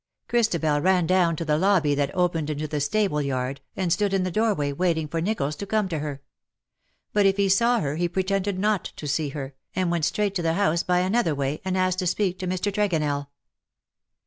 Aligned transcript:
Christabel 0.27 0.81
ran 0.81 1.05
down 1.05 1.35
to 1.35 1.45
the 1.45 1.59
lobby 1.59 1.93
that 1.93 2.09
opened 2.15 2.49
into 2.49 2.67
the 2.67 2.81
stable 2.81 3.21
yard, 3.21 3.61
and 3.75 3.93
stood 3.93 4.15
in 4.15 4.23
the 4.23 4.31
door 4.31 4.55
way 4.55 4.73
waiting 4.73 5.07
for 5.07 5.21
NichoUs 5.21 5.55
to 5.59 5.67
come 5.67 5.87
to 5.89 5.99
her; 5.99 6.23
but 7.13 7.27
if 7.27 7.37
he 7.37 7.47
saw 7.47 7.81
her, 7.81 7.97
he 7.97 8.09
pretended 8.09 8.57
not 8.57 8.83
to 8.95 9.07
see 9.07 9.29
her, 9.29 9.53
and 9.75 9.91
went 9.91 10.05
straight 10.05 10.33
to 10.33 10.41
the 10.41 10.53
house 10.53 10.81
by 10.81 11.01
another 11.01 11.35
way, 11.35 11.61
and 11.63 11.77
asked 11.77 11.99
to 11.99 12.07
speak 12.07 12.39
to 12.39 12.47
Mr. 12.47 12.73
Tregonell. 12.73 13.27